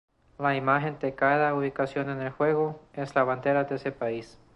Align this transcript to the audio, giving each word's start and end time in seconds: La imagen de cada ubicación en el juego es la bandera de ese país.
La 0.39 0.55
imagen 0.55 0.97
de 0.99 1.13
cada 1.13 1.53
ubicación 1.53 2.09
en 2.09 2.21
el 2.23 2.31
juego 2.31 2.81
es 2.93 3.13
la 3.13 3.23
bandera 3.23 3.65
de 3.65 3.75
ese 3.75 3.91
país. 3.91 4.39